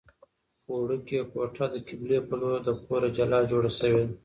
[0.73, 4.15] وړوکې کوټه د قبلې په لور له کوره جلا جوړه شوې ده.